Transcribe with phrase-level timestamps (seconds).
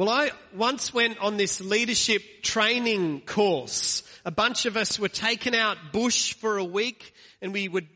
[0.00, 4.02] Well, I once went on this leadership training course.
[4.24, 7.86] A bunch of us were taken out bush for a week and we would,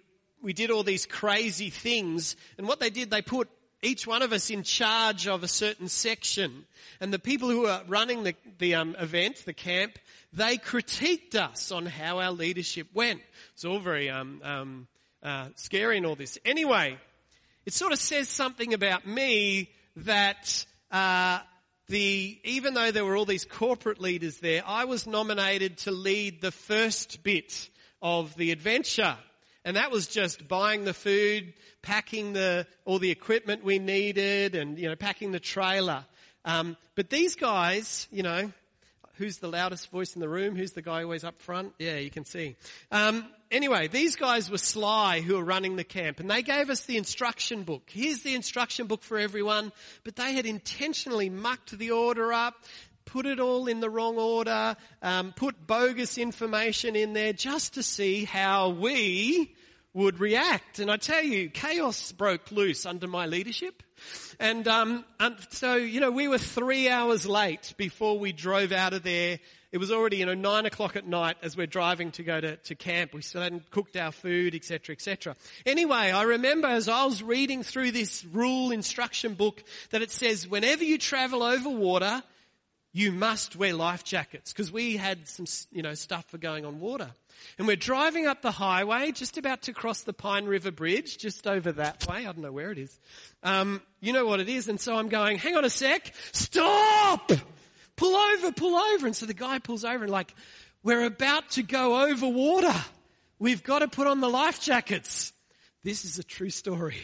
[0.43, 2.37] we did all these crazy things.
[2.59, 3.49] And what they did, they put
[3.81, 6.67] each one of us in charge of a certain section.
[7.01, 9.99] And the people who were running the, the um, event, the camp,
[10.31, 13.23] they critiqued us on how our leadership went.
[13.55, 14.89] It's all very um, um,
[15.23, 16.37] uh, scary and all this.
[16.45, 16.99] Anyway,
[17.65, 21.39] it sort of says something about me that uh,
[21.89, 26.41] the even though there were all these corporate leaders there, I was nominated to lead
[26.41, 27.69] the first bit
[28.01, 29.17] of the adventure.
[29.65, 34.79] And that was just buying the food, packing the, all the equipment we needed and,
[34.79, 36.05] you know, packing the trailer.
[36.45, 38.53] Um, but these guys, you know,
[39.15, 40.55] who's the loudest voice in the room?
[40.55, 41.73] Who's the guy always up front?
[41.79, 42.57] Yeah, you can see.
[42.91, 46.85] Um, anyway, these guys were sly who were running the camp and they gave us
[46.85, 47.85] the instruction book.
[47.87, 49.73] Here's the instruction book for everyone,
[50.03, 52.55] but they had intentionally mucked the order up,
[53.05, 57.83] put it all in the wrong order, um, put bogus information in there just to
[57.83, 59.55] see how we
[59.95, 60.81] would react.
[60.81, 63.83] And I tell you, chaos broke loose under my leadership.
[64.41, 68.93] And, um, and so, you know, we were three hours late before we drove out
[68.93, 69.39] of there.
[69.75, 72.55] It was already, you know, nine o'clock at night as we're driving to go to,
[72.55, 73.13] to camp.
[73.13, 75.35] We still hadn't cooked our food, etc., etc.
[75.67, 80.47] Anyway, I remember as I was reading through this rule instruction book that it says,
[80.47, 82.23] whenever you travel over water,
[82.93, 86.79] you must wear life jackets because we had some, you know, stuff for going on
[86.79, 87.11] water.
[87.59, 91.49] And we're driving up the highway, just about to cross the Pine River Bridge, just
[91.49, 92.19] over that way.
[92.19, 92.97] I don't know where it is.
[93.43, 94.69] Um, you know what it is.
[94.69, 97.33] And so I'm going, hang on a sec, stop!
[97.97, 99.07] Pull over, pull over.
[99.07, 100.35] And so the guy pulls over and like,
[100.83, 102.75] we're about to go over water.
[103.39, 105.33] We've got to put on the life jackets.
[105.83, 106.97] This is a true story.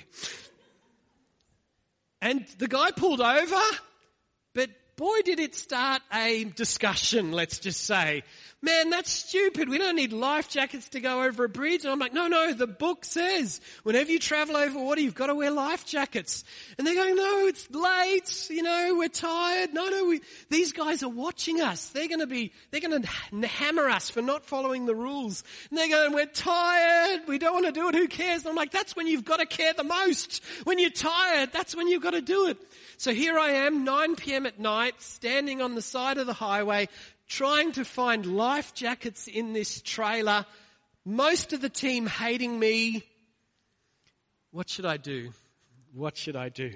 [2.20, 3.60] And the guy pulled over,
[5.00, 8.22] boy did it start a discussion, let's just say
[8.62, 9.68] man, that's stupid.
[9.68, 11.84] We don't need life jackets to go over a bridge.
[11.84, 15.28] And I'm like, no, no, the book says whenever you travel over water, you've got
[15.28, 16.44] to wear life jackets.
[16.76, 18.48] And they're going, no, it's late.
[18.50, 19.72] You know, we're tired.
[19.72, 21.88] No, no, we, these guys are watching us.
[21.88, 25.42] They're going to be, they're going to hammer us for not following the rules.
[25.70, 27.22] And they're going, we're tired.
[27.26, 27.94] We don't want to do it.
[27.94, 28.42] Who cares?
[28.42, 30.42] And I'm like, that's when you've got to care the most.
[30.64, 32.58] When you're tired, that's when you've got to do it.
[32.98, 34.44] So here I am, 9 p.m.
[34.44, 36.88] at night, standing on the side of the highway,
[37.28, 40.46] trying to find life jackets in this trailer.
[41.04, 43.04] Most of the team hating me.
[44.50, 45.32] What should I do?
[45.92, 46.72] What should I do?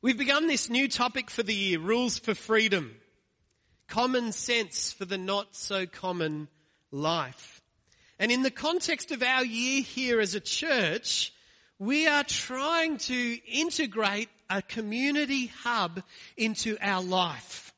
[0.00, 2.94] We've begun this new topic for the year, rules for freedom.
[3.88, 6.48] Common sense for the not so common
[6.92, 7.60] life.
[8.18, 11.32] And in the context of our year here as a church,
[11.78, 16.02] we are trying to integrate a community hub
[16.36, 17.72] into our life.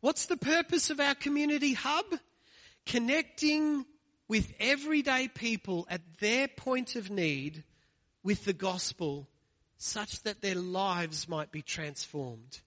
[0.00, 2.04] What's the purpose of our community hub?
[2.86, 3.86] Connecting
[4.28, 7.64] with everyday people at their point of need
[8.22, 9.28] with the gospel
[9.78, 12.60] such that their lives might be transformed.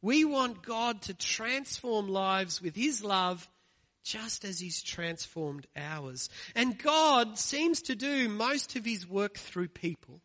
[0.00, 3.48] We want God to transform lives with His love
[4.02, 6.28] just as He's transformed ours.
[6.54, 10.20] And God seems to do most of His work through people,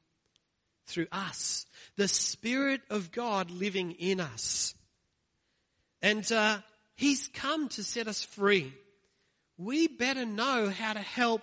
[0.85, 1.65] through us.
[1.95, 4.75] The Spirit of God living in us.
[6.01, 6.59] And uh,
[6.95, 8.73] He's come to set us free.
[9.57, 11.41] We better know how to help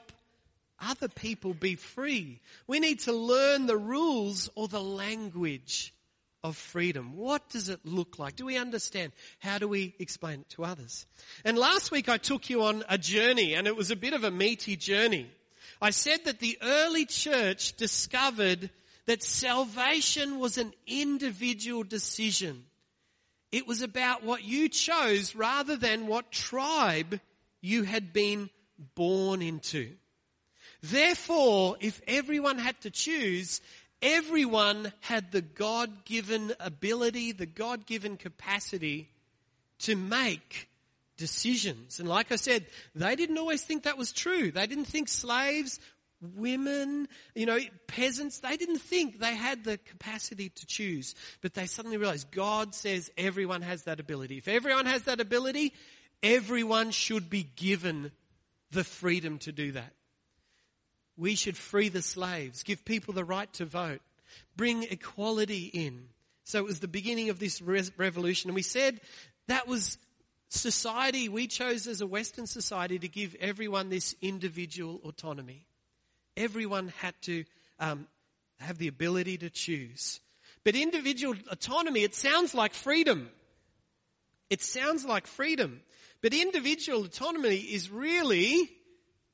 [0.80, 2.40] other people be free.
[2.66, 5.93] We need to learn the rules or the language
[6.44, 7.16] of freedom.
[7.16, 8.36] What does it look like?
[8.36, 9.12] Do we understand?
[9.38, 11.06] How do we explain it to others?
[11.42, 14.22] And last week I took you on a journey and it was a bit of
[14.22, 15.30] a meaty journey.
[15.80, 18.70] I said that the early church discovered
[19.06, 22.64] that salvation was an individual decision.
[23.50, 27.20] It was about what you chose rather than what tribe
[27.62, 28.50] you had been
[28.94, 29.92] born into.
[30.82, 33.62] Therefore, if everyone had to choose,
[34.02, 39.10] everyone had the God-given ability, the God-given capacity
[39.80, 40.68] to make
[41.16, 42.00] decisions.
[42.00, 44.50] And like I said, they didn't always think that was true.
[44.50, 45.78] They didn't think slaves
[46.36, 51.14] women, you know, peasants, they didn't think they had the capacity to choose.
[51.42, 54.38] But they suddenly realized God says everyone has that ability.
[54.38, 55.74] If everyone has that ability,
[56.22, 58.10] everyone should be given
[58.70, 59.92] the freedom to do that.
[61.16, 64.00] We should free the slaves, give people the right to vote,
[64.56, 66.08] bring equality in.
[66.44, 68.50] So it was the beginning of this revolution.
[68.50, 69.00] And we said
[69.48, 69.98] that was
[70.48, 75.66] society, we chose as a Western society to give everyone this individual autonomy.
[76.36, 77.44] Everyone had to
[77.78, 78.06] um,
[78.60, 80.20] have the ability to choose.
[80.64, 83.28] But individual autonomy, it sounds like freedom.
[84.50, 85.80] It sounds like freedom.
[86.22, 88.70] But individual autonomy is really,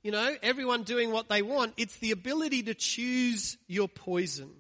[0.03, 1.75] you know, everyone doing what they want.
[1.77, 4.51] It's the ability to choose your poison.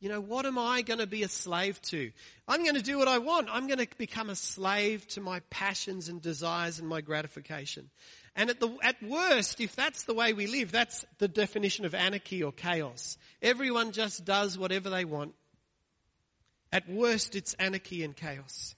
[0.00, 2.10] You know, what am I going to be a slave to?
[2.48, 3.48] I'm going to do what I want.
[3.50, 7.88] I'm going to become a slave to my passions and desires and my gratification.
[8.34, 11.94] And at the, at worst, if that's the way we live, that's the definition of
[11.94, 13.16] anarchy or chaos.
[13.40, 15.34] Everyone just does whatever they want.
[16.72, 18.74] At worst, it's anarchy and chaos.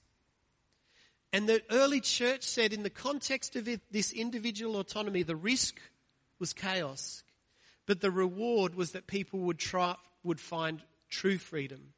[1.35, 5.81] And the early church said in the context of it, this individual autonomy, the risk
[6.39, 7.25] was chaos.
[7.87, 11.93] But the reward was that people would try, would find true freedom.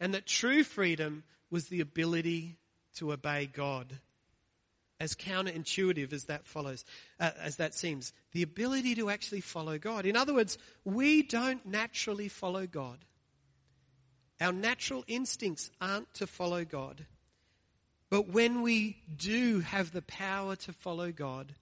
[0.00, 2.56] And that true freedom was the ability
[2.94, 3.98] to obey God.
[4.98, 6.86] As counterintuitive as that follows,
[7.20, 10.06] uh, as that seems, the ability to actually follow God.
[10.06, 10.56] In other words,
[10.86, 13.04] we don't naturally follow God.
[14.40, 17.04] Our natural instincts aren't to follow God.
[18.10, 21.54] But when we do have the power to follow God,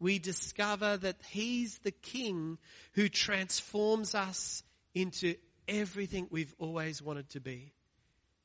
[0.00, 2.56] we discover that He's the King
[2.94, 4.62] who transforms us
[4.94, 5.34] into
[5.68, 7.72] everything we've always wanted to be.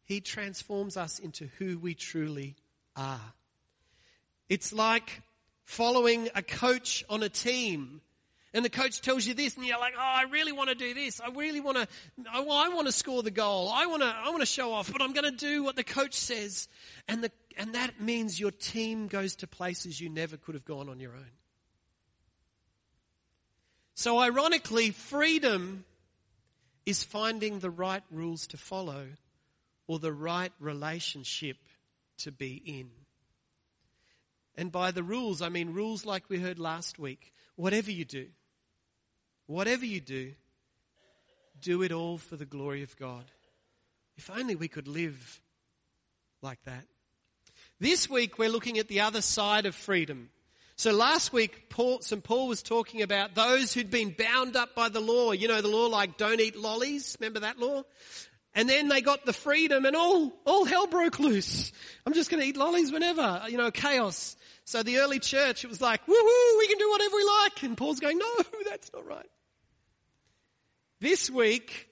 [0.03, 2.57] He transforms us into who we truly
[2.95, 3.33] are.
[4.49, 5.21] It's like
[5.63, 8.01] following a coach on a team.
[8.55, 10.93] And the coach tells you this, and you're like, "Oh, I really want to do
[10.93, 11.19] this.
[11.19, 11.87] I really want to.
[12.31, 13.69] I, want to score the goal.
[13.69, 14.07] I want to.
[14.07, 16.67] I want to show off, but I'm going to do what the coach says."
[17.07, 20.87] And the and that means your team goes to places you never could have gone
[20.87, 21.31] on your own.
[23.95, 25.85] So, ironically, freedom
[26.85, 29.07] is finding the right rules to follow
[29.87, 31.57] or the right relationship
[32.17, 32.89] to be in.
[34.55, 37.33] And by the rules, I mean rules like we heard last week.
[37.55, 38.27] Whatever you do,
[39.47, 40.33] whatever you do,
[41.61, 43.23] do it all for the glory of God.
[44.17, 45.41] If only we could live
[46.41, 46.85] like that.
[47.79, 50.29] This week we're looking at the other side of freedom.
[50.75, 52.23] So last week, Paul, St.
[52.23, 55.31] Paul was talking about those who'd been bound up by the law.
[55.31, 57.15] You know, the law like don't eat lollies.
[57.19, 57.83] Remember that law?
[58.55, 61.71] And then they got the freedom and all, all hell broke loose.
[62.05, 64.35] I'm just going to eat lollies whenever, you know, chaos.
[64.65, 67.63] So the early church, it was like, woohoo, we can do whatever we like.
[67.63, 68.27] And Paul's going, no,
[68.65, 69.29] that's not right.
[70.99, 71.89] This week,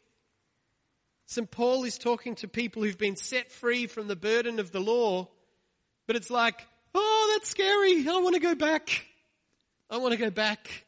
[1.26, 1.50] St.
[1.50, 5.28] Paul is talking to people who've been set free from the burden of the law,
[6.06, 6.62] but it's like,
[6.94, 8.08] Oh, that's scary.
[8.08, 9.06] I want to go back.
[9.90, 10.86] I want to go back.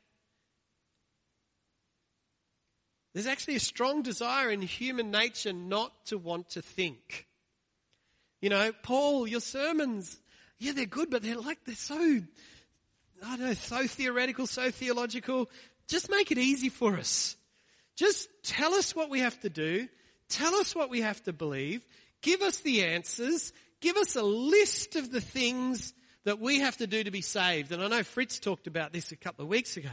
[3.13, 7.27] There's actually a strong desire in human nature not to want to think.
[8.41, 10.19] You know, Paul, your sermons,
[10.57, 11.95] yeah, they're good, but they're like, they're so,
[13.25, 15.49] I don't know, so theoretical, so theological.
[15.87, 17.37] Just make it easy for us.
[17.95, 19.87] Just tell us what we have to do.
[20.29, 21.85] Tell us what we have to believe.
[22.21, 25.93] Give us the answers give us a list of the things
[26.23, 27.71] that we have to do to be saved.
[27.73, 29.89] And I know Fritz talked about this a couple of weeks ago.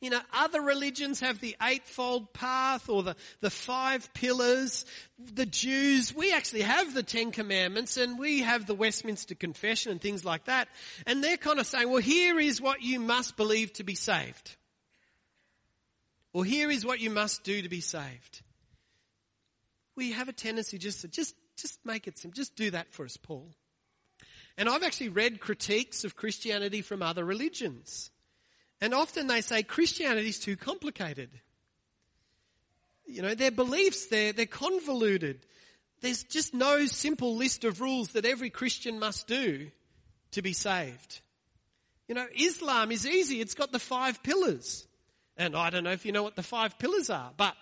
[0.00, 4.84] You know, other religions have the eightfold path or the, the five pillars.
[5.18, 10.00] The Jews, we actually have the Ten Commandments and we have the Westminster Confession and
[10.00, 10.68] things like that.
[11.06, 14.56] And they're kind of saying, well, here is what you must believe to be saved.
[16.34, 18.42] Or here is what you must do to be saved.
[19.96, 22.36] We have a tendency just to just just make it simple.
[22.36, 23.48] Just do that for us, Paul.
[24.58, 28.10] And I've actually read critiques of Christianity from other religions.
[28.80, 31.30] And often they say Christianity is too complicated.
[33.06, 35.40] You know, their beliefs, they're, they're convoluted.
[36.02, 39.70] There's just no simple list of rules that every Christian must do
[40.32, 41.20] to be saved.
[42.08, 43.40] You know, Islam is easy.
[43.40, 44.86] It's got the five pillars.
[45.36, 47.54] And I don't know if you know what the five pillars are, but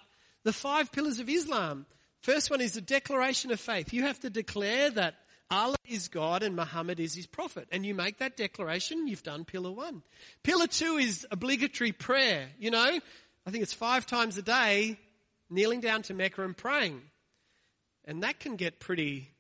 [0.43, 1.87] the five pillars of Islam
[2.25, 3.93] First one is the declaration of faith.
[3.93, 5.17] You have to declare that
[5.51, 7.69] Allah is God and Muhammad is his prophet.
[7.71, 10.03] And you make that declaration, you've done pillar one.
[10.43, 12.49] Pillar two is obligatory prayer.
[12.59, 12.99] You know,
[13.47, 14.99] I think it's five times a day,
[15.51, 17.01] kneeling down to Mecca and praying.
[18.05, 19.31] And that can get pretty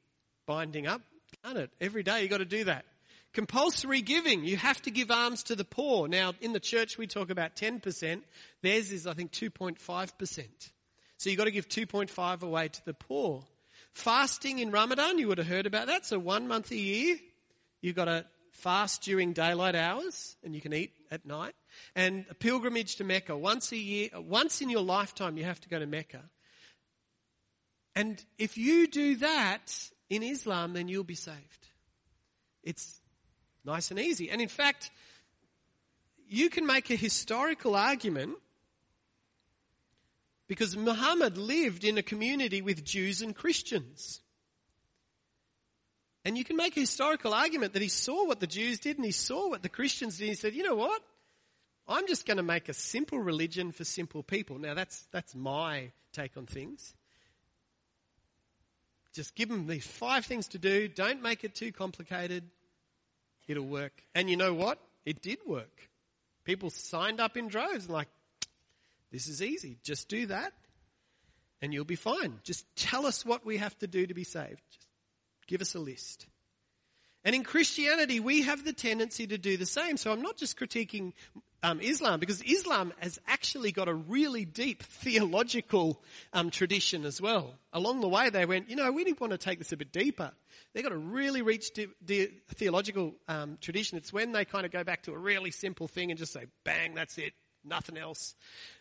[0.47, 1.03] binding up,
[1.43, 1.71] can't it?
[1.81, 2.85] Every day you've got to do that.
[3.33, 4.45] Compulsory giving.
[4.45, 6.07] You have to give alms to the poor.
[6.07, 8.23] Now, in the church we talk about 10%.
[8.63, 10.45] Theirs is, I think, 2.5%.
[11.17, 13.45] So you've got to give 2.5 away to the poor.
[13.95, 16.05] Fasting in Ramadan, you would have heard about that.
[16.05, 17.17] So one month a year,
[17.81, 21.55] you've got to fast during daylight hours and you can eat at night.
[21.95, 23.37] And a pilgrimage to Mecca.
[23.37, 26.23] Once a year, once in your lifetime, you have to go to Mecca.
[27.95, 29.73] And if you do that
[30.11, 31.69] in Islam, then you'll be saved.
[32.65, 33.01] It's
[33.65, 34.29] nice and easy.
[34.29, 34.91] And in fact,
[36.29, 38.39] you can make a historical argument
[40.47, 44.21] Because Muhammad lived in a community with Jews and Christians.
[46.25, 49.05] And you can make a historical argument that he saw what the Jews did and
[49.05, 50.25] he saw what the Christians did.
[50.25, 51.03] And He said, you know what?
[51.87, 54.59] I'm just going to make a simple religion for simple people.
[54.59, 56.95] Now that's, that's my take on things.
[59.13, 60.89] Just give them these five things to do.
[60.89, 62.45] Don't make it too complicated.
[63.47, 63.93] It'll work.
[64.15, 64.79] And you know what?
[65.05, 65.91] It did work.
[66.45, 68.09] People signed up in droves like,
[69.15, 69.79] this is easy.
[69.85, 70.53] Just do that
[71.63, 72.41] and you'll be fine.
[72.43, 74.61] Just tell us what we have to do to be saved.
[74.71, 74.89] Just
[75.47, 76.27] give us a list.
[77.25, 79.97] And in Christianity, we have the tendency to do the same.
[79.99, 81.13] So I'm not just critiquing
[81.63, 86.03] um, Islam because Islam has actually got a really deep theological
[86.33, 87.55] um, tradition as well.
[87.73, 90.33] Along the way, they went, you know, we want to take this a bit deeper.
[90.75, 93.97] They've got a really rich de- de- theological um, tradition.
[93.97, 96.47] It's when they kind of go back to a really simple thing and just say,
[96.65, 97.33] bang, that's it,
[97.65, 98.35] nothing else.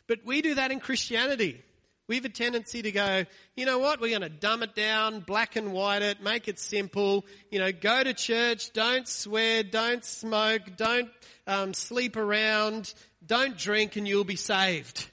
[0.08, 1.62] But we do that in Christianity.
[2.08, 3.26] We have a tendency to go,
[3.56, 6.60] you know what, we're going to dumb it down, black and white it, make it
[6.60, 11.10] simple, you know, go to church, don't swear, don't smoke, don't
[11.48, 12.94] um, sleep around,
[13.26, 15.10] don't drink and you'll be saved.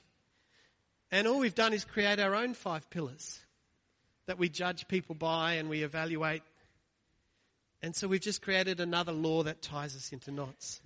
[1.11, 3.39] And all we've done is create our own five pillars
[4.27, 6.43] that we judge people by and we evaluate.
[7.81, 10.81] And so we've just created another law that ties us into knots.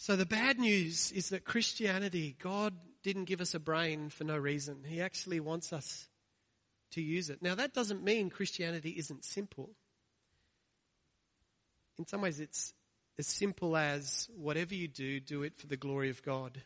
[0.00, 4.36] So the bad news is that Christianity, God didn't give us a brain for no
[4.38, 4.84] reason.
[4.86, 6.08] He actually wants us
[6.92, 7.42] to use it.
[7.42, 9.70] Now, that doesn't mean Christianity isn't simple.
[11.98, 12.72] In some ways, it's
[13.18, 16.62] as simple as whatever you do, do it for the glory of God.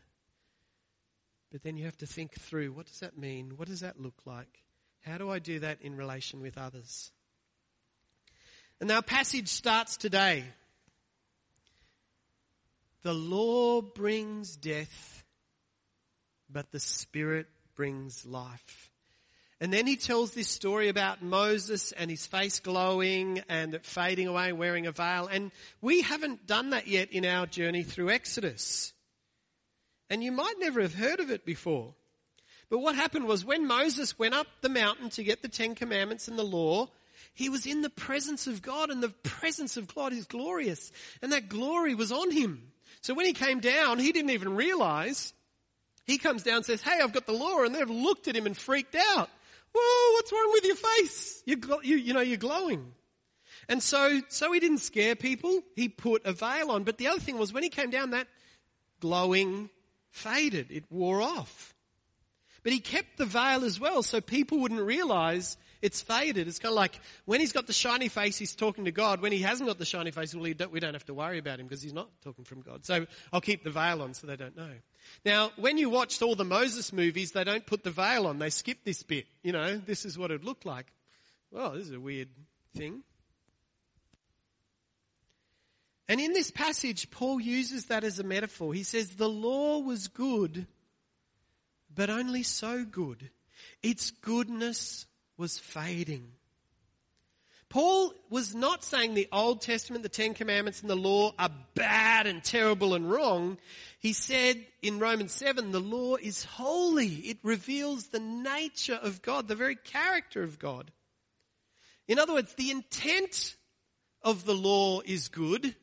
[1.51, 3.53] But then you have to think through what does that mean?
[3.57, 4.63] What does that look like?
[5.01, 7.11] How do I do that in relation with others?
[8.79, 10.45] And our passage starts today.
[13.03, 15.23] The law brings death
[16.53, 18.91] but the Spirit brings life.
[19.59, 24.51] And then he tells this story about Moses and his face glowing and fading away,
[24.51, 25.27] wearing a veil.
[25.31, 28.93] And we haven't done that yet in our journey through Exodus.
[30.09, 31.93] And you might never have heard of it before.
[32.69, 36.27] But what happened was when Moses went up the mountain to get the Ten Commandments
[36.27, 36.89] and the law,
[37.33, 40.91] he was in the presence of God and the presence of God is glorious.
[41.21, 42.72] And that glory was on him.
[43.03, 45.33] So when he came down, he didn't even realize
[46.05, 47.63] he comes down and says, Hey, I've got the law.
[47.63, 49.29] And they've looked at him and freaked out.
[49.75, 51.43] Whoa, what's wrong with your face?
[51.45, 52.93] You, you, you know, you're glowing.
[53.67, 55.61] And so, so he didn't scare people.
[55.75, 56.83] He put a veil on.
[56.83, 58.27] But the other thing was when he came down, that
[58.99, 59.69] glowing
[60.09, 60.67] faded.
[60.69, 61.73] It wore off.
[62.63, 66.47] But he kept the veil as well so people wouldn't realize it's faded.
[66.47, 69.21] It's kind of like when he's got the shiny face, he's talking to God.
[69.21, 71.59] When he hasn't got the shiny face, well, don't, we don't have to worry about
[71.59, 72.85] him because he's not talking from God.
[72.85, 74.71] So I'll keep the veil on so they don't know.
[75.25, 78.39] Now, when you watched all the Moses movies, they don't put the veil on.
[78.39, 79.25] They skip this bit.
[79.43, 80.87] You know, this is what it looked like.
[81.51, 82.29] Well, this is a weird
[82.75, 83.03] thing.
[86.07, 88.73] And in this passage, Paul uses that as a metaphor.
[88.73, 90.65] He says, the law was good,
[91.93, 93.29] but only so good.
[93.81, 95.05] Its goodness
[95.37, 96.31] was fading.
[97.73, 102.27] Paul was not saying the Old Testament, the Ten Commandments and the law are bad
[102.27, 103.57] and terrible and wrong.
[103.97, 107.07] He said in Romans 7, the law is holy.
[107.07, 110.91] It reveals the nature of God, the very character of God.
[112.07, 113.55] In other words, the intent
[114.21, 115.73] of the law is good,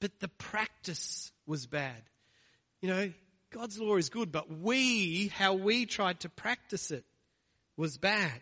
[0.00, 2.02] but the practice was bad.
[2.80, 3.12] You know,
[3.50, 7.04] God's law is good, but we, how we tried to practice it
[7.76, 8.40] was bad.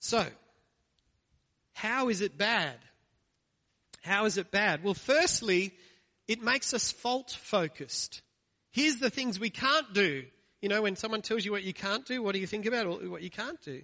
[0.00, 0.26] So,
[1.74, 2.76] how is it bad?
[4.02, 4.82] How is it bad?
[4.82, 5.72] Well, firstly,
[6.26, 8.20] it makes us fault focused.
[8.72, 10.24] Here's the things we can't do.
[10.60, 13.08] You know, when someone tells you what you can't do, what do you think about
[13.08, 13.82] what you can't do?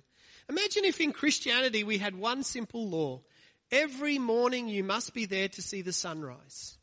[0.49, 3.21] Imagine if in Christianity we had one simple law.
[3.71, 6.78] Every morning you must be there to see the sunrise.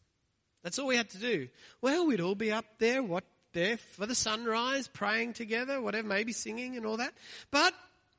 [0.66, 1.48] That's all we had to do.
[1.80, 6.32] Well, we'd all be up there, what, there for the sunrise, praying together, whatever, maybe
[6.32, 7.14] singing and all that.
[7.52, 7.72] But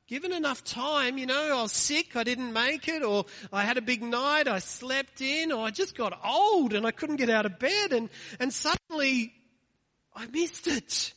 [0.07, 3.77] given enough time, you know, I was sick, I didn't make it, or I had
[3.77, 7.29] a big night, I slept in, or I just got old and I couldn't get
[7.29, 9.33] out of bed and, and suddenly
[10.15, 11.13] I missed it.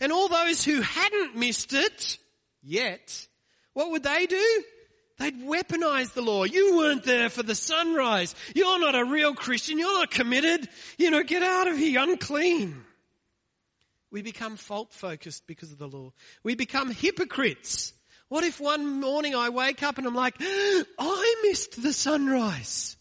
[0.00, 2.18] And all those who hadn't missed it
[2.64, 3.28] yet,
[3.74, 4.64] what would they do?
[5.22, 6.42] They'd weaponize the law.
[6.42, 8.34] You weren't there for the sunrise.
[8.56, 9.78] You're not a real Christian.
[9.78, 10.68] You're not committed.
[10.98, 12.82] You know, get out of here, unclean.
[14.10, 16.12] We become fault focused because of the law.
[16.42, 17.92] We become hypocrites.
[18.30, 22.96] What if one morning I wake up and I'm like, I missed the sunrise?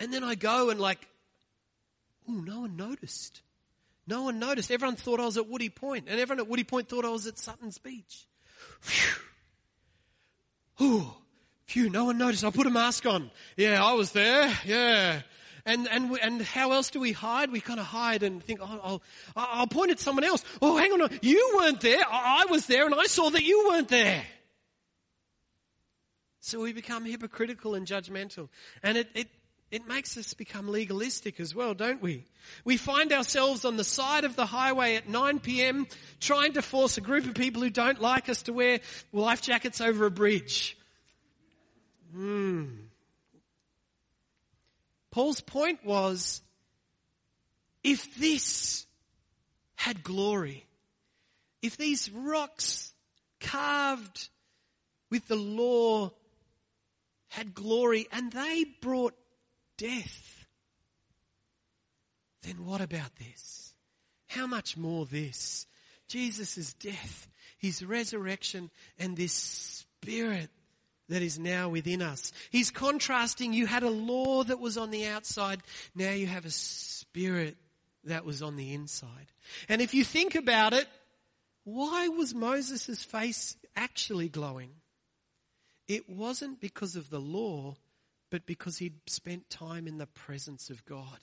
[0.00, 1.06] And then I go and like,
[2.28, 3.40] oh, no one noticed.
[4.08, 4.72] No one noticed.
[4.72, 7.28] Everyone thought I was at Woody Point, and everyone at Woody Point thought I was
[7.28, 8.26] at Sutton's Beach.
[10.80, 11.06] Ooh,
[11.66, 12.44] phew, no one noticed.
[12.44, 13.30] I put a mask on.
[13.56, 14.52] Yeah, I was there.
[14.64, 15.22] Yeah.
[15.66, 17.50] And, and, and how else do we hide?
[17.50, 19.02] We kind of hide and think, oh, I'll,
[19.34, 20.44] I'll point at someone else.
[20.60, 21.08] Oh, hang on.
[21.22, 22.04] You weren't there.
[22.06, 24.22] I was there and I saw that you weren't there.
[26.40, 28.50] So we become hypocritical and judgmental.
[28.82, 29.28] And it, it,
[29.74, 32.24] it makes us become legalistic as well, don't we?
[32.64, 35.88] We find ourselves on the side of the highway at 9 p.m.
[36.20, 38.78] trying to force a group of people who don't like us to wear
[39.12, 40.78] life jackets over a bridge.
[42.12, 42.66] Hmm.
[45.10, 46.40] Paul's point was,
[47.82, 48.86] if this
[49.74, 50.64] had glory,
[51.62, 52.94] if these rocks
[53.40, 54.28] carved
[55.10, 56.12] with the law
[57.26, 59.14] had glory and they brought
[59.76, 60.46] death,
[62.42, 63.74] then what about this?
[64.28, 65.66] How much more this?
[66.08, 67.28] Jesus' death,
[67.58, 70.50] his resurrection, and this spirit
[71.08, 72.32] that is now within us.
[72.50, 75.62] He's contrasting, you had a law that was on the outside,
[75.94, 77.56] now you have a spirit
[78.04, 79.32] that was on the inside.
[79.68, 80.86] And if you think about it,
[81.64, 84.70] why was Moses' face actually glowing?
[85.88, 87.76] It wasn't because of the law,
[88.34, 91.20] but because he'd spent time in the presence of God.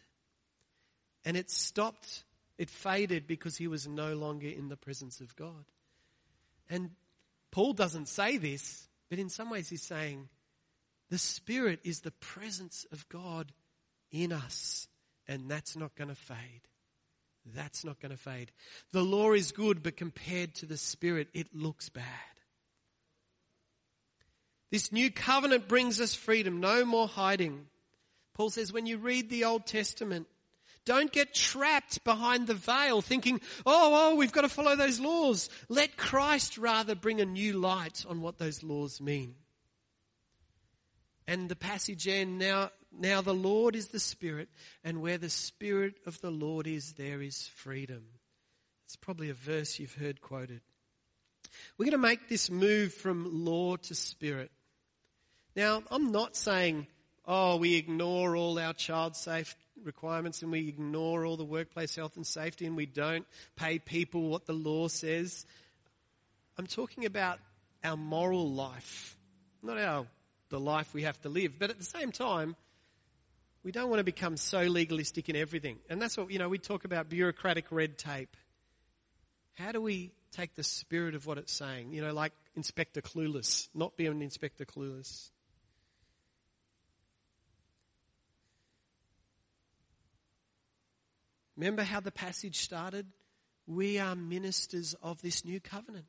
[1.26, 2.24] And it stopped,
[2.58, 5.66] it faded because he was no longer in the presence of God.
[6.70, 6.92] And
[7.52, 10.30] Paul doesn't say this, but in some ways, he's saying
[11.10, 13.52] the Spirit is the presence of God
[14.10, 14.88] in us,
[15.28, 16.62] and that's not going to fade.
[17.54, 18.54] That's not going to fade.
[18.94, 22.06] The law is good, but compared to the Spirit, it looks bad.
[24.72, 27.66] This new covenant brings us freedom, no more hiding.
[28.34, 30.28] Paul says when you read the Old Testament,
[30.86, 35.50] don't get trapped behind the veil thinking, oh, oh, we've got to follow those laws.
[35.70, 39.36] Let Christ rather bring a new light on what those laws mean.
[41.28, 44.50] And the passage ends now, now the Lord is the Spirit,
[44.84, 48.06] and where the Spirit of the Lord is, there is freedom.
[48.86, 50.62] It's probably a verse you've heard quoted.
[51.78, 54.52] We're going to make this move from law to spirit.
[55.56, 56.88] Now, I'm not saying,
[57.26, 62.16] oh, we ignore all our child safe requirements and we ignore all the workplace health
[62.16, 65.46] and safety and we don't pay people what the law says.
[66.58, 67.40] I'm talking about
[67.84, 69.18] our moral life,
[69.64, 70.06] not our
[70.52, 71.58] the life we have to live.
[71.58, 72.56] But at the same time,
[73.64, 75.80] we don't want to become so legalistic in everything.
[75.90, 78.36] And that's what, you know, we talk about bureaucratic red tape.
[79.56, 81.94] How do we take the spirit of what it's saying?
[81.94, 85.31] You know, like Inspector Clueless, not be an Inspector Clueless.
[91.62, 93.06] Remember how the passage started?
[93.68, 96.08] We are ministers of this new covenant.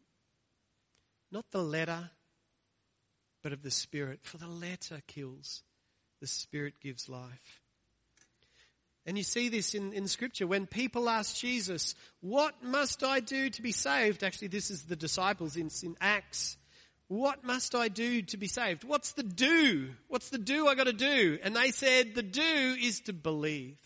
[1.30, 2.08] Not the letter,
[3.42, 4.20] but of the Spirit.
[4.22, 5.62] For the letter kills,
[6.22, 7.60] the Spirit gives life.
[9.04, 10.46] And you see this in, in scripture.
[10.46, 14.24] When people ask Jesus, what must I do to be saved?
[14.24, 16.56] Actually, this is the disciples in, in Acts.
[17.08, 18.84] What must I do to be saved?
[18.84, 19.90] What's the do?
[20.08, 21.38] What's the do I gotta do?
[21.42, 22.40] And they said, the do
[22.80, 23.76] is to believe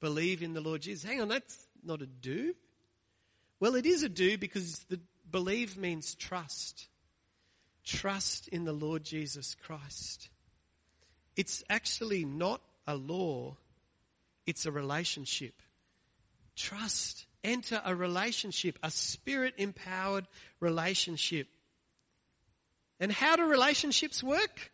[0.00, 1.08] believe in the Lord Jesus.
[1.08, 2.54] Hang on, that's not a do.
[3.58, 6.88] Well, it is a do because the believe means trust.
[7.84, 10.30] Trust in the Lord Jesus Christ.
[11.36, 13.56] It's actually not a law,
[14.46, 15.54] it's a relationship.
[16.56, 17.26] Trust.
[17.42, 20.26] Enter a relationship, a spirit empowered
[20.60, 21.48] relationship.
[22.98, 24.70] And how do relationships work?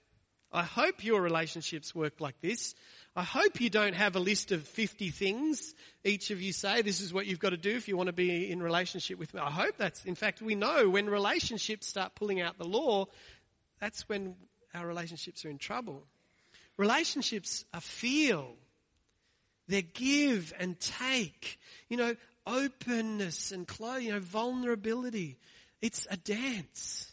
[0.53, 2.75] I hope your relationships work like this.
[3.17, 5.75] I hope you don't have a list of 50 things
[6.05, 8.13] each of you say this is what you've got to do if you want to
[8.13, 9.41] be in relationship with me.
[9.41, 13.07] I hope that's, in fact, we know when relationships start pulling out the law,
[13.81, 14.37] that's when
[14.75, 16.05] our relationships are in trouble.
[16.77, 18.53] Relationships are feel.
[19.67, 21.59] They're give and take.
[21.89, 25.39] You know, openness and close, you know, vulnerability.
[25.81, 27.13] It's a dance.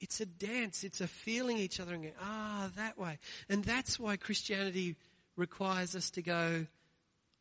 [0.00, 0.84] It's a dance.
[0.84, 3.18] It's a feeling each other and going, ah, that way.
[3.48, 4.96] And that's why Christianity
[5.36, 6.66] requires us to go,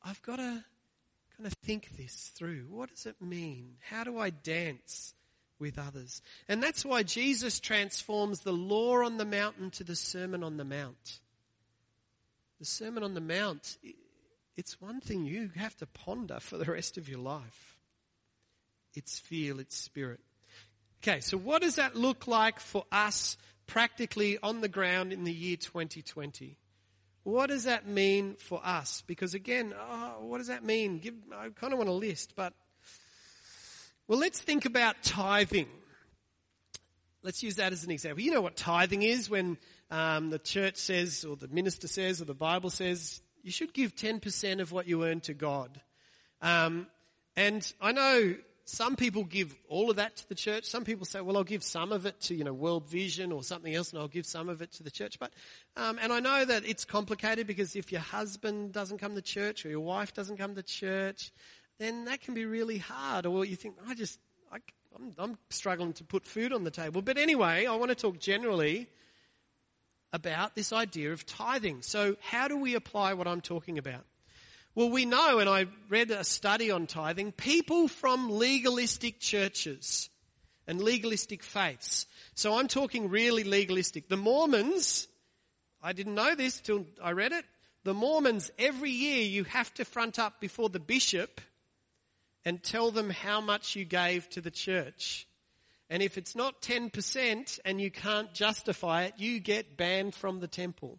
[0.04, 0.64] I've got to
[1.38, 2.68] kind of think this through.
[2.70, 3.76] What does it mean?
[3.90, 5.14] How do I dance
[5.60, 6.22] with others?
[6.48, 10.66] And that's why Jesus transforms the law on the mountain to the Sermon on the
[10.66, 11.20] Mount.
[12.60, 13.78] The Sermon on the Mount,
[14.56, 17.78] it's one thing you have to ponder for the rest of your life.
[18.94, 20.20] It's feel, it's spirit.
[21.02, 25.34] Okay, so what does that look like for us practically on the ground in the
[25.34, 26.58] year 2020?
[27.24, 29.04] What does that mean for us?
[29.08, 31.00] Because again, oh, what does that mean?
[31.00, 32.54] Give, I kind of want a list, but
[34.08, 35.70] well, let's think about tithing.
[37.22, 38.22] Let's use that as an example.
[38.22, 39.58] You know what tithing is when
[39.90, 43.96] um, the church says, or the minister says, or the Bible says, you should give
[43.96, 45.80] 10% of what you earn to God.
[46.42, 46.88] Um,
[47.38, 50.64] and I know some people give all of that to the church.
[50.66, 53.44] Some people say, well, I'll give some of it to, you know, World Vision or
[53.44, 55.20] something else and I'll give some of it to the church.
[55.20, 55.34] But,
[55.76, 59.66] um, and I know that it's complicated because if your husband doesn't come to church
[59.66, 61.32] or your wife doesn't come to church,
[61.78, 63.26] then that can be really hard.
[63.26, 64.18] Or you think, I just,
[64.50, 64.58] I,
[64.96, 67.02] I'm, I'm struggling to put food on the table.
[67.02, 68.88] But anyway, I want to talk generally
[70.14, 71.82] about this idea of tithing.
[71.82, 74.06] So how do we apply what I'm talking about?
[74.76, 80.10] Well, we know, and I read a study on tithing, people from legalistic churches
[80.66, 82.08] and legalistic faiths.
[82.34, 84.10] So I'm talking really legalistic.
[84.10, 85.08] The Mormons,
[85.82, 87.46] I didn't know this till I read it.
[87.84, 91.40] The Mormons, every year you have to front up before the bishop
[92.44, 95.28] and tell them how much you gave to the church.
[95.90, 100.48] And if it's not 10% and you can't justify it, you get banned from the
[100.48, 100.98] temple.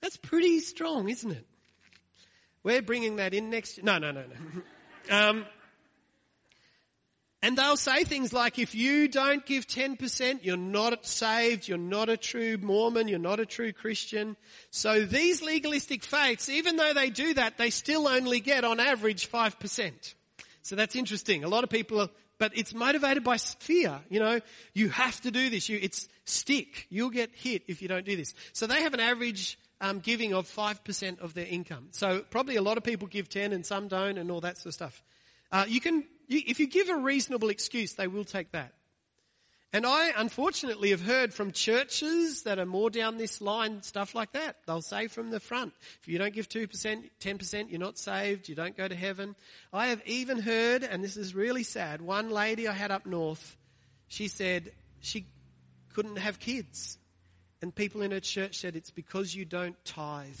[0.00, 1.46] That's pretty strong, isn't it?
[2.62, 3.82] We're bringing that in next.
[3.82, 5.16] No, no, no, no.
[5.16, 5.46] um,
[7.42, 12.10] and they'll say things like, if you don't give 10%, you're not saved, you're not
[12.10, 14.36] a true Mormon, you're not a true Christian.
[14.70, 19.30] So these legalistic faiths, even though they do that, they still only get on average
[19.30, 20.14] 5%.
[20.62, 21.42] So that's interesting.
[21.42, 24.00] A lot of people are, but it's motivated by fear.
[24.10, 24.40] You know,
[24.74, 25.66] you have to do this.
[25.70, 26.86] You, it's stick.
[26.90, 28.34] You'll get hit if you don't do this.
[28.52, 31.88] So they have an average um, giving of 5% of their income.
[31.90, 34.66] So probably a lot of people give 10 and some don't and all that sort
[34.66, 35.02] of stuff.
[35.52, 38.72] Uh, you can, you, if you give a reasonable excuse, they will take that.
[39.72, 44.32] And I unfortunately have heard from churches that are more down this line, stuff like
[44.32, 44.56] that.
[44.66, 48.56] They'll say from the front, if you don't give 2%, 10%, you're not saved, you
[48.56, 49.36] don't go to heaven.
[49.72, 53.56] I have even heard, and this is really sad, one lady I had up north,
[54.08, 55.26] she said she
[55.94, 56.98] couldn't have kids.
[57.62, 60.40] And people in her church said it's because you don't tithe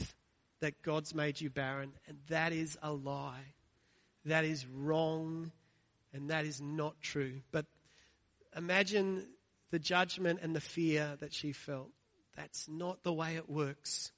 [0.60, 1.92] that God's made you barren.
[2.06, 3.54] And that is a lie.
[4.24, 5.52] That is wrong.
[6.12, 7.40] And that is not true.
[7.52, 7.66] But
[8.56, 9.26] imagine
[9.70, 11.90] the judgment and the fear that she felt.
[12.36, 14.12] That's not the way it works.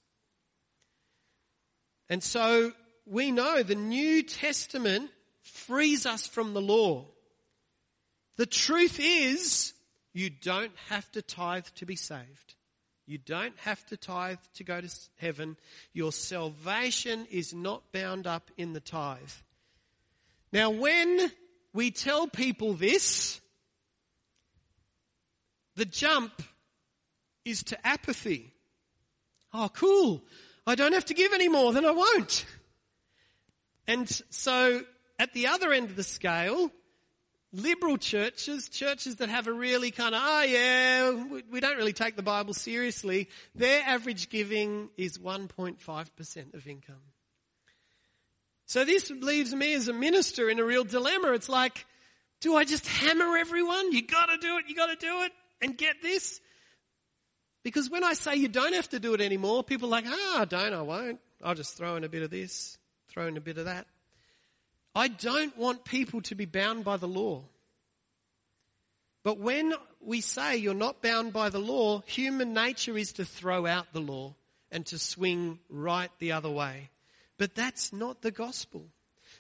[2.09, 2.73] And so
[3.07, 5.11] we know the New Testament
[5.43, 7.07] frees us from the law.
[8.37, 9.73] The truth is,
[10.12, 12.55] you don't have to tithe to be saved.
[13.12, 15.59] You don't have to tithe to go to heaven.
[15.92, 19.18] Your salvation is not bound up in the tithe.
[20.51, 21.31] Now, when
[21.75, 23.38] we tell people this,
[25.77, 26.42] the jump
[27.44, 28.55] is to apathy.
[29.53, 30.25] Oh, cool.
[30.66, 32.46] I don't have to give any more, then I won't.
[33.87, 34.81] And so,
[35.18, 36.72] at the other end of the scale,
[37.53, 42.17] liberal churches, churches that have a really kind of, oh yeah, we don't really take
[42.17, 46.97] the Bible seriously, their average giving is 1.5% of income.
[48.67, 51.33] So this leaves me as a minister in a real dilemma.
[51.33, 51.85] It's like,
[52.41, 53.93] do I just hammer everyone?
[53.93, 56.41] You gotta do it, you gotta do it, and get this?
[57.62, 60.38] Because when I say you don't have to do it anymore, people are like, ah,
[60.41, 61.21] oh, don't, I won't.
[61.45, 63.87] I'll just throw in a bit of this, throw in a bit of that.
[64.94, 67.42] I don't want people to be bound by the law.
[69.22, 73.66] But when we say you're not bound by the law, human nature is to throw
[73.66, 74.35] out the law
[74.70, 76.90] and to swing right the other way.
[77.38, 78.87] But that's not the gospel.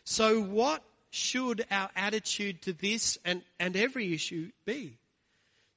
[0.04, 4.98] So what should our attitude to this and, and every issue be?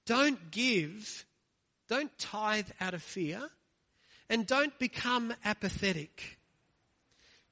[0.05, 1.25] Don't give,
[1.89, 3.49] don't tithe out of fear,
[4.29, 6.37] and don't become apathetic.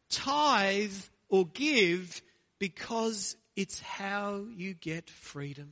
[0.10, 0.94] Tithe
[1.34, 2.22] or give
[2.60, 5.72] because it's how you get freedom.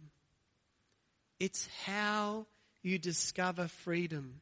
[1.39, 2.47] It's how
[2.81, 4.41] you discover freedom.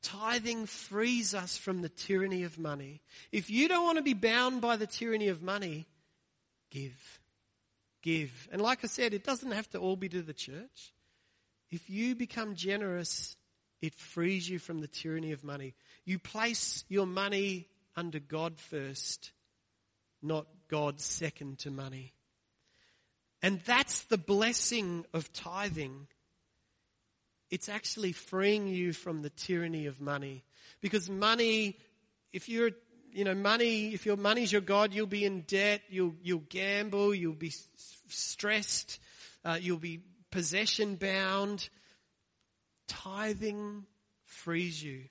[0.00, 3.02] Tithing frees us from the tyranny of money.
[3.30, 5.86] If you don't want to be bound by the tyranny of money,
[6.70, 7.20] give.
[8.00, 8.48] Give.
[8.50, 10.94] And like I said, it doesn't have to all be to the church.
[11.70, 13.36] If you become generous,
[13.82, 15.74] it frees you from the tyranny of money.
[16.06, 19.32] You place your money under God first,
[20.22, 22.12] not God second to money.
[23.42, 26.06] And that's the blessing of tithing.
[27.50, 30.44] It's actually freeing you from the tyranny of money.
[30.80, 31.78] Because money,
[32.32, 32.70] if you're,
[33.12, 37.14] you know, money, if your money's your God, you'll be in debt, you'll, you'll gamble,
[37.14, 37.52] you'll be
[38.08, 38.98] stressed,
[39.44, 41.68] uh, you'll be possession bound.
[42.88, 43.84] Tithing
[44.24, 45.04] frees you.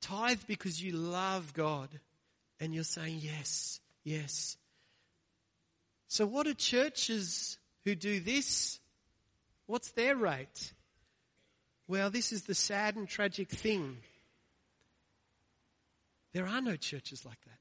[0.00, 1.88] Tithe because you love God
[2.58, 4.56] and you're saying, yes, yes.
[6.08, 8.80] So what are churches who do this?
[9.66, 10.72] What's their rate?
[11.86, 13.96] Well, this is the sad and tragic thing.
[16.32, 17.58] There are no churches like that.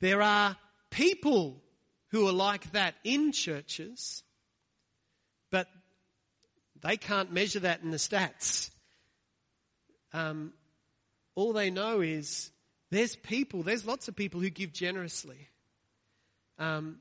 [0.00, 0.56] There are
[0.90, 1.62] people
[2.08, 4.22] who are like that in churches,
[5.50, 5.66] but
[6.82, 8.70] they can't measure that in the stats.
[10.12, 10.52] Um,
[11.34, 12.50] all they know is
[12.90, 15.48] there's people, there's lots of people who give generously.
[16.58, 16.98] Um,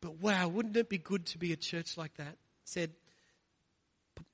[0.00, 2.36] but wow, wouldn't it be good to be a church like that?
[2.64, 2.92] Said,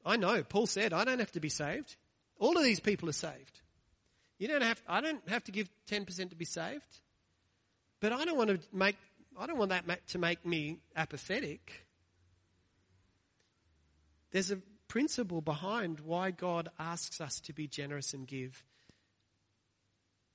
[0.05, 1.97] I know, Paul said, I don't have to be saved.
[2.39, 3.61] All of these people are saved.
[4.39, 7.01] You don't have, I don't have to give 10% to be saved.
[8.01, 8.97] But I don't want to make,
[9.39, 11.87] I don't want that to make me apathetic.
[14.31, 14.59] There's a
[14.91, 18.65] principle behind why God asks us to be generous and give.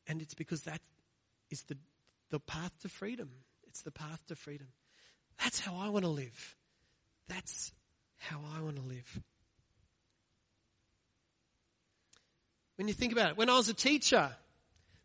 [0.08, 0.80] And it's because that
[1.52, 1.78] is the,
[2.32, 3.30] the path to freedom.
[3.68, 4.68] It's the path to freedom.
[5.44, 6.56] That's how I want to live.
[7.28, 7.74] That's
[8.18, 9.20] how I want to live.
[12.78, 14.32] When you think about it, when I was a teacher,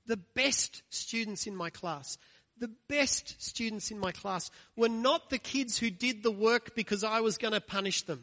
[0.06, 2.18] the best students in my class,
[2.56, 7.02] the best students in my class were not the kids who did the work because
[7.02, 8.22] I was going to punish them.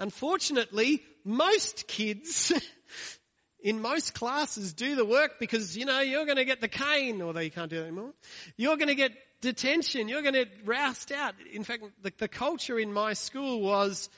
[0.00, 2.52] Unfortunately, most kids
[3.60, 7.20] in most classes do the work because, you know, you're going to get the cane,
[7.20, 8.14] although you can't do that anymore.
[8.56, 10.08] You're going to get detention.
[10.08, 11.34] You're going to roust out.
[11.52, 14.08] In fact, the, the culture in my school was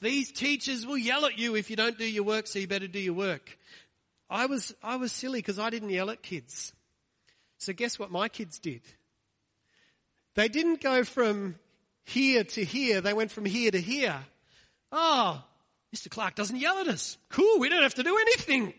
[0.00, 2.88] these teachers will yell at you if you don't do your work, so you better
[2.88, 3.58] do your work.
[4.30, 6.72] I was, I was silly because I didn't yell at kids.
[7.58, 8.80] So guess what my kids did?
[10.36, 11.56] They didn't go from
[12.04, 13.02] here to here.
[13.02, 14.24] They went from here to here.
[14.98, 16.08] Ah, oh, Mr.
[16.08, 17.18] Clark doesn't yell at us.
[17.28, 17.58] Cool.
[17.58, 18.72] We don't have to do anything.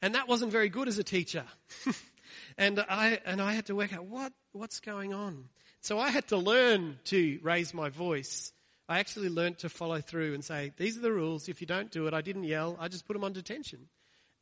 [0.00, 1.44] And that wasn't very good as a teacher.
[2.58, 5.44] and I, and I had to work out what, what's going on.
[5.80, 8.52] So I had to learn to raise my voice
[8.88, 11.48] I actually learnt to follow through and say, these are the rules.
[11.48, 12.76] If you don't do it, I didn't yell.
[12.80, 13.80] I just put them on detention.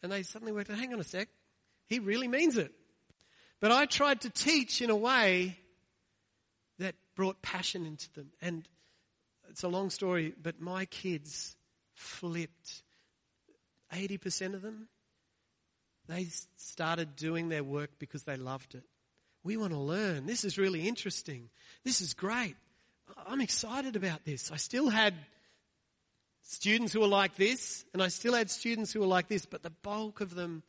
[0.02, 1.28] And they suddenly worked out, hang on a sec.
[1.88, 2.70] He really means it.
[3.60, 5.58] But I tried to teach in a way
[6.78, 8.30] that brought passion into them.
[8.40, 8.68] And
[9.56, 11.56] it's a long story, but my kids
[11.94, 12.82] flipped.
[13.90, 14.86] 80% of them,
[16.06, 16.26] they
[16.58, 18.84] started doing their work because they loved it.
[19.44, 20.26] We want to learn.
[20.26, 21.48] This is really interesting.
[21.84, 22.54] This is great.
[23.26, 24.52] I'm excited about this.
[24.52, 25.14] I still had
[26.42, 29.62] students who were like this, and I still had students who were like this, but
[29.62, 30.64] the bulk of them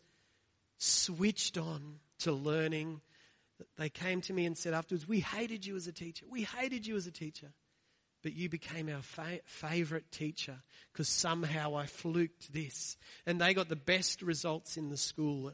[0.77, 3.01] switched on to learning.
[3.77, 6.25] They came to me and said afterwards, We hated you as a teacher.
[6.29, 7.51] We hated you as a teacher.
[8.27, 10.57] But you became our fa- favorite teacher
[10.91, 12.97] because somehow I fluked this.
[13.25, 15.53] And they got the best results in the school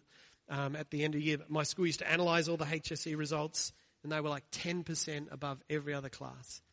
[0.50, 1.38] um, at the end of the year.
[1.50, 5.62] My school used to analyze all the HSC results, and they were like 10% above
[5.70, 6.64] every other class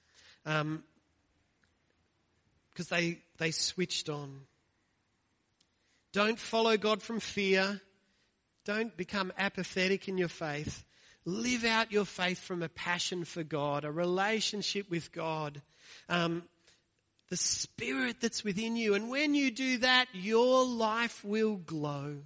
[0.43, 0.83] because um,
[2.89, 4.41] they, they switched on.
[6.15, 7.79] Don't follow God from fear.
[8.65, 10.83] Don't become apathetic in your faith.
[11.27, 15.61] Live out your faith from a passion for God, a relationship with God,
[16.09, 16.43] um,
[17.29, 18.95] the spirit that's within you.
[18.95, 22.19] And when you do that, your life will glow.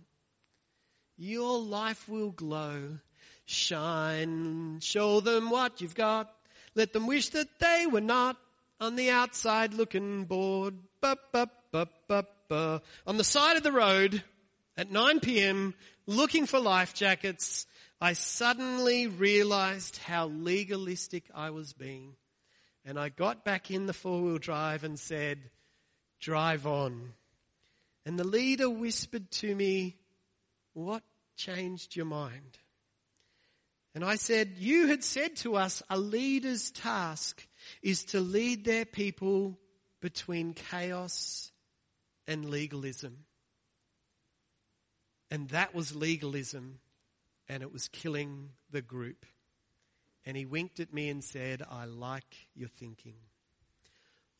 [1.17, 2.99] Your life will glow.
[3.47, 6.35] Shine, show them what you've got.
[6.75, 8.37] Let them wish that they were not
[8.81, 10.75] on the outside looking bored.
[11.01, 11.49] Ba, ba,
[12.09, 12.83] ba.
[13.07, 14.23] On the side of the road
[14.77, 15.75] at 9 p.m.
[16.07, 17.67] looking for life jackets,
[18.01, 22.15] I suddenly realized how legalistic I was being.
[22.85, 25.39] And I got back in the four wheel drive and said,
[26.21, 27.13] drive on.
[28.05, 29.97] And the leader whispered to me,
[30.75, 31.03] what
[31.37, 32.59] changed your mind?
[33.95, 37.47] And I said, you had said to us a leader's task
[37.81, 39.59] is to lead their people
[40.01, 41.53] between chaos
[42.27, 43.25] and legalism.
[45.31, 46.81] And that was legalism
[47.49, 49.27] and it was killing the group.
[50.27, 53.17] And he winked at me and said, I like your thinking.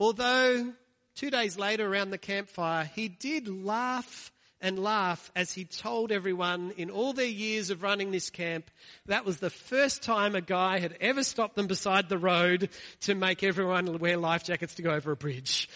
[0.01, 0.73] Although
[1.15, 6.73] two days later around the campfire, he did laugh and laugh as he told everyone
[6.79, 8.71] in all their years of running this camp
[9.07, 12.71] that was the first time a guy had ever stopped them beside the road
[13.01, 15.69] to make everyone wear life jackets to go over a bridge.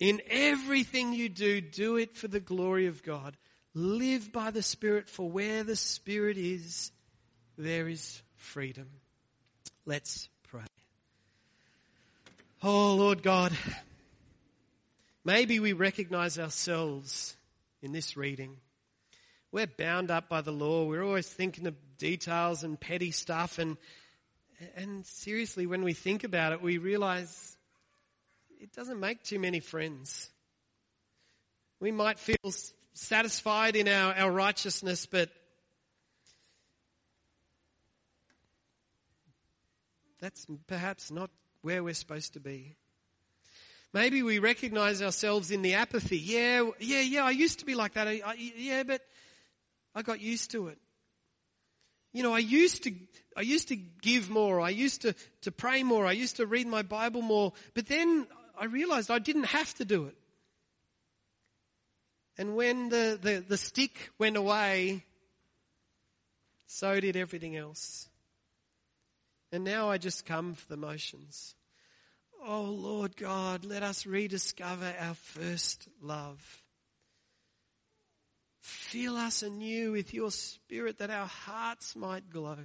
[0.00, 3.36] In everything you do, do it for the glory of God.
[3.74, 6.90] Live by the Spirit, for where the Spirit is,
[7.58, 8.88] there is freedom.
[9.84, 10.62] Let's pray.
[12.62, 13.52] Oh Lord God,
[15.28, 17.36] Maybe we recognize ourselves
[17.82, 18.56] in this reading.
[19.52, 20.86] We're bound up by the law.
[20.86, 23.58] We're always thinking of details and petty stuff.
[23.58, 23.76] And,
[24.74, 27.58] and seriously, when we think about it, we realize
[28.58, 30.30] it doesn't make too many friends.
[31.78, 32.50] We might feel
[32.94, 35.28] satisfied in our, our righteousness, but
[40.20, 41.30] that's perhaps not
[41.62, 42.76] where we're supposed to be.
[43.92, 46.18] Maybe we recognize ourselves in the apathy.
[46.18, 48.06] Yeah, yeah, yeah, I used to be like that.
[48.06, 49.00] I, I, yeah, but
[49.94, 50.78] I got used to it.
[52.12, 52.92] You know, I used to,
[53.36, 54.60] I used to give more.
[54.60, 56.06] I used to, to pray more.
[56.06, 57.52] I used to read my Bible more.
[57.74, 58.26] But then
[58.60, 60.16] I realized I didn't have to do it.
[62.36, 65.04] And when the, the, the stick went away,
[66.66, 68.08] so did everything else.
[69.50, 71.54] And now I just come for the motions.
[72.46, 76.62] Oh Lord God, let us rediscover our first love.
[78.60, 82.58] Fill us anew with your spirit that our hearts might glow.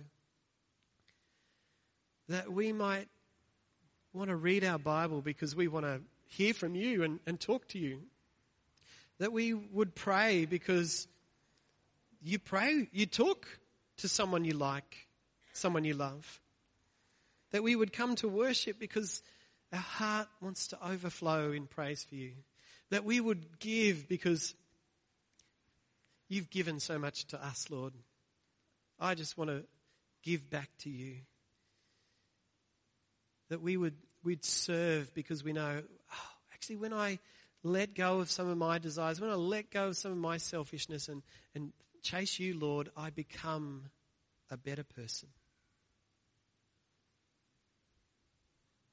[2.28, 3.08] That we might
[4.14, 7.68] want to read our Bible because we want to hear from you and, and talk
[7.70, 8.02] to you.
[9.20, 11.08] That we would pray because
[12.22, 13.48] you pray, you talk
[13.98, 15.08] to someone you like,
[15.54, 16.42] someone you love.
[17.54, 19.22] That we would come to worship because
[19.72, 22.34] our heart wants to overflow in praise for you.
[22.90, 24.54] That we would give because
[26.28, 27.94] you've given so much to us, Lord.
[29.00, 29.64] I just want to
[30.24, 31.18] give back to you.
[33.50, 37.20] That we would we'd serve because we know, oh, actually, when I
[37.64, 40.38] let go of some of my desires, when I let go of some of my
[40.38, 41.22] selfishness and,
[41.56, 43.86] and chase you, Lord, I become
[44.50, 45.30] a better person.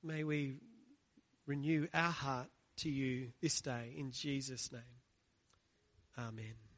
[0.03, 0.57] May we
[1.47, 4.83] renew our heart to you this day in Jesus' name.
[6.19, 6.70] Amen.